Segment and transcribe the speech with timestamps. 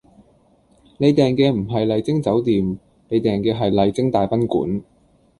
[0.97, 4.81] 你訂嘅唔係麗晶酒店，你訂嘅係麗晶大賓館